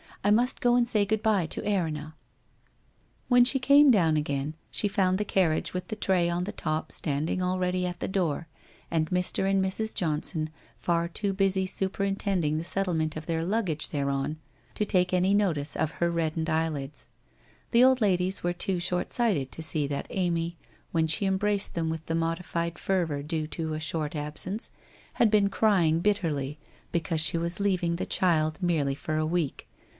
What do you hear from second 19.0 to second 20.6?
sighted to see that Amy,